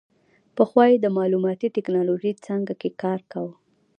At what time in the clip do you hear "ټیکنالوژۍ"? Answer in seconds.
1.75-2.31